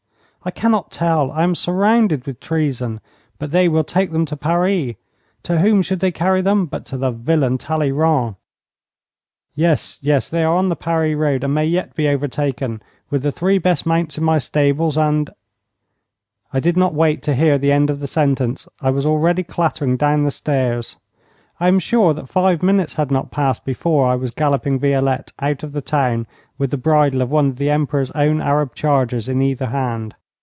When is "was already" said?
18.89-19.43